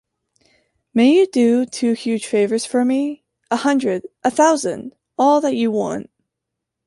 May 0.95 1.13
you 1.13 1.27
do 1.27 1.63
two 1.67 1.93
huge 1.93 2.25
favors 2.25 2.65
for 2.65 2.83
me? 2.83 3.23
A 3.51 3.57
hundred, 3.57 4.07
a 4.23 4.31
thousand, 4.31 4.95
all 5.15 5.39
that 5.41 5.55
you 5.55 5.69
want. 5.69 6.09